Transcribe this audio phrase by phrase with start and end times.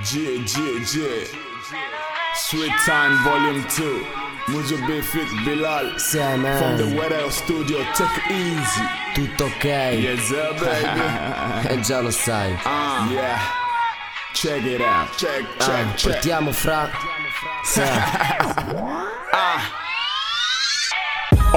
[0.00, 1.26] G, G, G.
[2.34, 4.06] Sweet Time Volume 2.
[4.48, 5.98] Mujo B Fit Bilal.
[5.98, 8.86] Sei From the House Studio, take easy.
[9.14, 9.64] tutto ok?
[9.64, 11.68] Yes, baby.
[11.68, 12.52] E già lo sai.
[12.64, 13.38] uh, yeah.
[14.32, 15.14] Check it out.
[15.16, 16.12] Check, check, Ah, check.
[16.12, 16.90] partiamo fra.
[17.62, 17.82] Sì.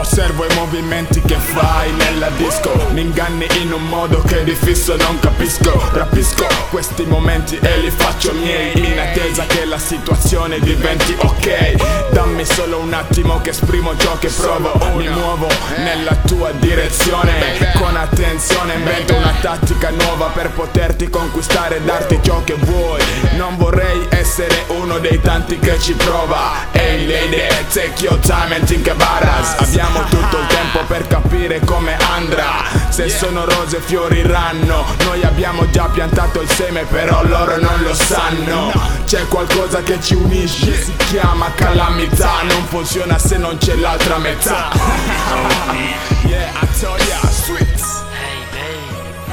[0.05, 2.71] Osservo i movimenti che fai nella disco.
[2.91, 5.89] Mi inganni in un modo che di fisso non capisco.
[5.93, 12.11] Rapisco questi momenti e li faccio miei In attesa che la situazione diventi ok.
[12.11, 14.73] Dammi solo un attimo che esprimo ciò che provo.
[14.95, 15.47] Mi muovo
[15.77, 22.43] nella tua direzione Con attenzione invento una tattica nuova Per poterti conquistare e darti ciò
[22.43, 23.01] che vuoi.
[23.37, 26.67] Non vorrei essere uno dei tanti che ci prova.
[26.73, 27.41] Ehi lady,
[27.73, 29.55] take your time and think about us.
[29.57, 32.63] Abbiamo tutto il tempo per capire come andrà.
[32.89, 34.85] Se sono rose fioriranno.
[35.03, 38.71] Noi abbiamo già piantato il seme però loro non lo sanno.
[39.05, 40.83] C'è qualcosa che ci unisce.
[40.83, 44.69] Si chiama calamità Non funziona se non c'è l'altra metà.
[46.27, 48.01] Yeah, I told ya, sweets.
[48.11, 49.29] Hey babe,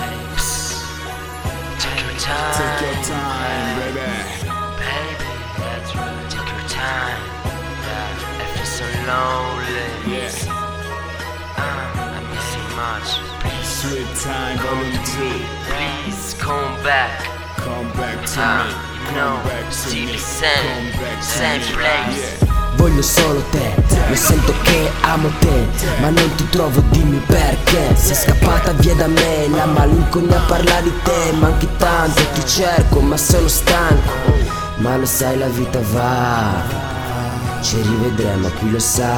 [1.78, 4.04] take your time, Take your time, baby.
[4.76, 5.28] Baby.
[5.56, 6.30] That's right.
[6.30, 7.20] Take your time.
[7.82, 8.84] Yeah, I feel so
[9.72, 10.28] Yeah,
[11.56, 13.08] Uh, I miss you much.
[13.64, 17.24] Sweet time, volume 2 please come back.
[17.56, 22.50] Come back to Ah, me Come back to still me Come back same me place.
[22.76, 23.74] Voglio solo te,
[24.08, 25.66] lo sento che amo te,
[26.00, 27.94] ma non ti trovo, dimmi perché.
[27.96, 33.16] Sei scappata via da me, la malinconia parla di te, manchi tanto, ti cerco, ma
[33.16, 34.12] sono stanco.
[34.76, 36.90] Ma lo sai, la vita va,
[37.62, 39.10] ci rivedremo, chi lo sa.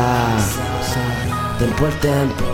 [1.59, 2.45] Tempo al tempo,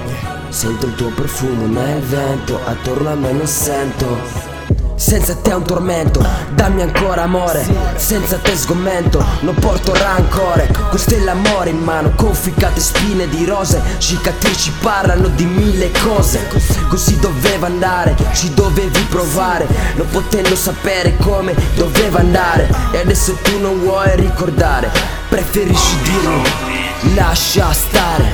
[0.49, 4.49] sento il tuo profumo nel vento, attorno a me non sento.
[4.95, 6.25] Senza te è un tormento,
[6.55, 7.67] dammi ancora amore.
[7.97, 10.71] Senza te sgommento, non porto rancore.
[10.91, 13.83] Questo è l'amore in mano, conficcate spine di rose.
[13.99, 16.47] Cicatrici parlano di mille cose.
[16.89, 19.67] Così doveva andare, ci dovevi provare.
[19.97, 22.69] Non potendo sapere come doveva andare.
[22.93, 28.31] E adesso tu non vuoi ricordare Preferisci dirmi, lascia stare.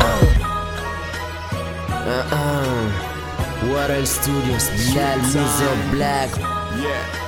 [1.89, 3.71] Uh-uh.
[3.71, 6.37] Water Studios, Bilal Miso Black.
[6.81, 7.25] Yeah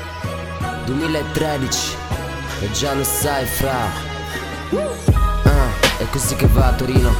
[0.88, 1.96] 2013
[2.60, 4.06] E già lo sai fra.
[5.44, 7.14] Ah, è così che va a Torino.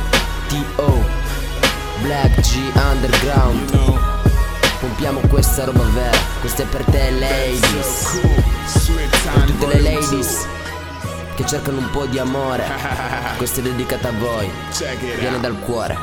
[0.49, 1.05] T.O.
[2.01, 3.71] Black G Underground.
[3.71, 3.99] You know.
[4.81, 6.17] Pompiamo questa roba vera.
[6.41, 8.45] Questa è per te So ladies cool.
[8.67, 10.47] Sweet time Tutte le ladies
[11.38, 12.66] Che cercano un po' di amore.
[13.38, 14.47] Questa è dedicata a voi.
[14.47, 14.50] 2.
[14.72, 15.97] Check it Viene dal cuore.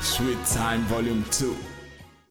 [0.00, 1.77] Sweet time volume 2